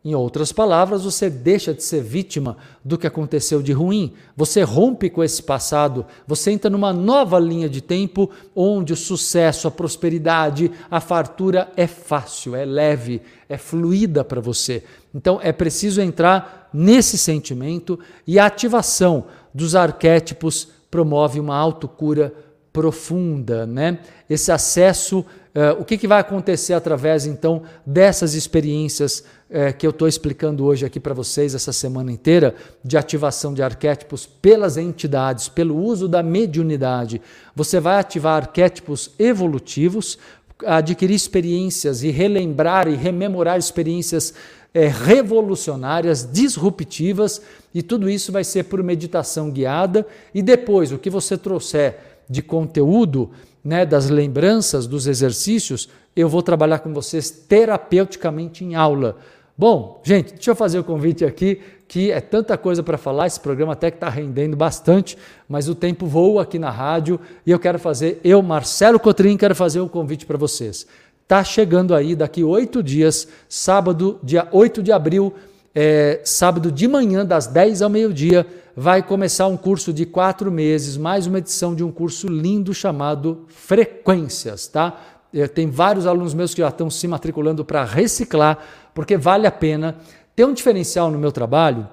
Em 0.06 0.14
outras 0.14 0.52
palavras, 0.52 1.02
você 1.02 1.28
deixa 1.28 1.74
de 1.74 1.82
ser 1.82 2.00
vítima 2.00 2.56
do 2.84 2.96
que 2.96 3.08
aconteceu 3.08 3.60
de 3.60 3.72
ruim, 3.72 4.12
você 4.36 4.62
rompe 4.62 5.10
com 5.10 5.20
esse 5.20 5.42
passado, 5.42 6.06
você 6.24 6.52
entra 6.52 6.70
numa 6.70 6.92
nova 6.92 7.40
linha 7.40 7.68
de 7.68 7.80
tempo 7.80 8.30
onde 8.54 8.92
o 8.92 8.96
sucesso, 8.96 9.66
a 9.66 9.70
prosperidade, 9.70 10.70
a 10.88 11.00
fartura 11.00 11.72
é 11.76 11.88
fácil, 11.88 12.54
é 12.54 12.64
leve, 12.64 13.20
é 13.48 13.58
fluida 13.58 14.22
para 14.22 14.40
você. 14.40 14.84
Então 15.12 15.40
é 15.42 15.50
preciso 15.50 16.00
entrar 16.00 16.70
nesse 16.72 17.18
sentimento 17.18 17.98
e 18.24 18.38
a 18.38 18.46
ativação 18.46 19.24
dos 19.52 19.74
arquétipos 19.74 20.68
promove 20.96 21.38
uma 21.38 21.54
autocura 21.54 22.32
profunda, 22.72 23.66
né? 23.66 23.98
Esse 24.30 24.50
acesso, 24.50 25.18
uh, 25.18 25.78
o 25.78 25.84
que, 25.84 25.98
que 25.98 26.08
vai 26.08 26.20
acontecer 26.20 26.72
através 26.72 27.26
então 27.26 27.64
dessas 27.84 28.32
experiências 28.32 29.22
uh, 29.50 29.76
que 29.76 29.86
eu 29.86 29.90
estou 29.90 30.08
explicando 30.08 30.64
hoje 30.64 30.86
aqui 30.86 30.98
para 30.98 31.12
vocês 31.12 31.54
essa 31.54 31.70
semana 31.70 32.10
inteira 32.10 32.54
de 32.82 32.96
ativação 32.96 33.52
de 33.52 33.62
arquétipos 33.62 34.24
pelas 34.24 34.78
entidades, 34.78 35.50
pelo 35.50 35.76
uso 35.76 36.08
da 36.08 36.22
mediunidade. 36.22 37.20
Você 37.54 37.78
vai 37.78 37.98
ativar 37.98 38.36
arquétipos 38.36 39.10
evolutivos, 39.18 40.18
adquirir 40.64 41.14
experiências 41.14 42.02
e 42.02 42.08
relembrar 42.08 42.88
e 42.88 42.94
rememorar 42.94 43.58
experiências 43.58 44.32
é, 44.76 44.88
revolucionárias, 44.88 46.30
disruptivas, 46.30 47.40
e 47.74 47.82
tudo 47.82 48.10
isso 48.10 48.30
vai 48.30 48.44
ser 48.44 48.64
por 48.64 48.82
meditação 48.82 49.50
guiada. 49.50 50.06
E 50.34 50.42
depois, 50.42 50.92
o 50.92 50.98
que 50.98 51.08
você 51.08 51.38
trouxer 51.38 51.98
de 52.28 52.42
conteúdo, 52.42 53.30
né, 53.64 53.86
das 53.86 54.10
lembranças, 54.10 54.86
dos 54.86 55.06
exercícios, 55.06 55.88
eu 56.14 56.28
vou 56.28 56.42
trabalhar 56.42 56.80
com 56.80 56.92
vocês 56.92 57.30
terapeuticamente 57.30 58.66
em 58.66 58.74
aula. 58.74 59.16
Bom, 59.56 60.02
gente, 60.04 60.34
deixa 60.34 60.50
eu 60.50 60.54
fazer 60.54 60.78
o 60.78 60.84
convite 60.84 61.24
aqui, 61.24 61.62
que 61.88 62.10
é 62.10 62.20
tanta 62.20 62.58
coisa 62.58 62.82
para 62.82 62.98
falar, 62.98 63.26
esse 63.26 63.40
programa 63.40 63.72
até 63.72 63.90
que 63.90 63.96
está 63.96 64.10
rendendo 64.10 64.58
bastante, 64.58 65.16
mas 65.48 65.70
o 65.70 65.74
tempo 65.74 66.04
voa 66.04 66.42
aqui 66.42 66.58
na 66.58 66.68
rádio 66.68 67.18
e 67.46 67.50
eu 67.50 67.58
quero 67.58 67.78
fazer, 67.78 68.20
eu, 68.22 68.42
Marcelo 68.42 69.00
Cotrim, 69.00 69.38
quero 69.38 69.54
fazer 69.54 69.80
um 69.80 69.88
convite 69.88 70.26
para 70.26 70.36
vocês. 70.36 70.86
Está 71.26 71.42
chegando 71.42 71.92
aí, 71.92 72.14
daqui 72.14 72.44
oito 72.44 72.80
dias, 72.80 73.26
sábado, 73.48 74.20
dia 74.22 74.46
8 74.52 74.80
de 74.80 74.92
abril, 74.92 75.34
é, 75.74 76.20
sábado 76.22 76.70
de 76.70 76.86
manhã, 76.86 77.26
das 77.26 77.48
10 77.48 77.82
ao 77.82 77.90
meio-dia, 77.90 78.46
vai 78.76 79.02
começar 79.02 79.48
um 79.48 79.56
curso 79.56 79.92
de 79.92 80.06
quatro 80.06 80.52
meses, 80.52 80.96
mais 80.96 81.26
uma 81.26 81.38
edição 81.38 81.74
de 81.74 81.82
um 81.82 81.90
curso 81.90 82.28
lindo 82.28 82.72
chamado 82.72 83.44
Frequências, 83.48 84.68
tá? 84.68 85.00
É, 85.34 85.48
tem 85.48 85.68
vários 85.68 86.06
alunos 86.06 86.32
meus 86.32 86.54
que 86.54 86.60
já 86.60 86.68
estão 86.68 86.88
se 86.88 87.08
matriculando 87.08 87.64
para 87.64 87.82
reciclar, 87.82 88.58
porque 88.94 89.16
vale 89.16 89.48
a 89.48 89.52
pena. 89.52 89.96
Tem 90.36 90.46
um 90.46 90.54
diferencial 90.54 91.10
no 91.10 91.18
meu 91.18 91.32
trabalho 91.32 91.88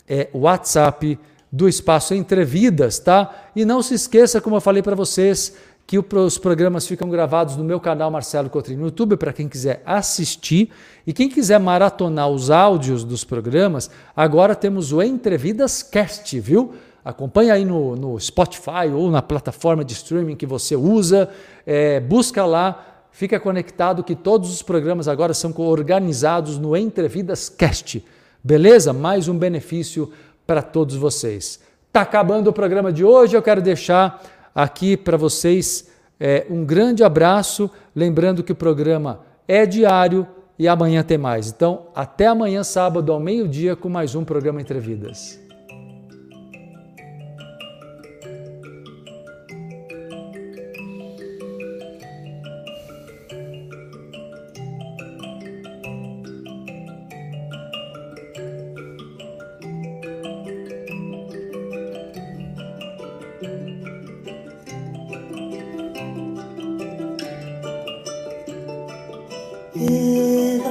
é 0.08 0.28
o 0.34 0.40
WhatsApp 0.40 1.20
do 1.52 1.68
espaço 1.68 2.14
Entre 2.14 2.44
Vidas, 2.44 3.00
tá? 3.00 3.50
E 3.56 3.64
não 3.64 3.82
se 3.82 3.94
esqueça, 3.94 4.42
como 4.42 4.56
eu 4.56 4.62
falei 4.62 4.82
para 4.82 4.96
vocês, 4.96 5.56
que 5.86 5.98
os 5.98 6.38
programas 6.38 6.86
ficam 6.86 7.10
gravados 7.10 7.56
no 7.56 7.64
meu 7.64 7.80
canal 7.80 8.12
Marcelo 8.12 8.50
Cotrim 8.50 8.76
no 8.76 8.86
YouTube 8.86 9.18
para 9.18 9.34
quem 9.34 9.48
quiser 9.48 9.82
assistir 9.84 10.70
e 11.06 11.12
quem 11.12 11.28
quiser 11.28 11.60
maratonar 11.60 12.30
os 12.30 12.52
áudios 12.52 13.04
dos 13.04 13.24
programas, 13.24 13.90
agora 14.16 14.54
temos 14.54 14.94
o 14.94 15.02
Entrevidas 15.02 15.82
Cast, 15.82 16.40
viu? 16.40 16.74
Acompanha 17.04 17.54
aí 17.54 17.66
no, 17.66 17.96
no, 17.96 18.20
Spotify 18.20 18.90
ou 18.94 19.10
na 19.10 19.22
plataforma 19.22 19.84
de 19.84 19.94
streaming 19.94 20.36
que 20.36 20.46
você 20.46 20.76
usa, 20.76 21.30
é, 21.66 22.00
busca 22.00 22.46
lá, 22.46 23.06
fica 23.12 23.40
conectado 23.40 24.04
que 24.04 24.16
todos 24.16 24.52
os 24.52 24.62
programas 24.62 25.08
agora 25.08 25.34
são 25.34 25.54
organizados 25.58 26.58
no 26.58 26.76
Entrevidas 26.76 27.50
Cast. 27.50 28.06
Beleza? 28.44 28.94
Mais 28.94 29.28
um 29.28 29.38
benefício 29.38 30.12
para 30.46 30.62
todos 30.62 30.96
vocês. 30.96 31.60
Tá 31.92 32.02
acabando 32.02 32.50
o 32.50 32.54
programa 32.54 32.92
de 32.92 33.04
hoje, 33.04 33.36
eu 33.36 33.42
quero 33.42 33.62
deixar 33.62 34.22
aqui 34.54 34.96
para 34.96 35.18
vocês 35.18 35.90
é, 36.20 36.46
um 36.50 36.66
grande 36.66 37.04
abraço, 37.04 37.70
lembrando 37.96 38.44
que 38.44 38.52
o 38.52 38.56
programa 38.56 39.22
é 39.48 39.66
diário 39.66 40.28
e 40.58 40.68
amanhã 40.68 41.02
tem 41.02 41.18
mais. 41.18 41.50
Então, 41.50 41.88
até 41.96 42.28
amanhã, 42.28 42.64
sábado, 42.64 43.12
ao 43.12 43.20
meio-dia, 43.20 43.76
com 43.76 43.88
mais 43.88 44.14
um 44.14 44.26
programa 44.26 44.60
Entre 44.60 44.80
Vidas. 44.80 45.49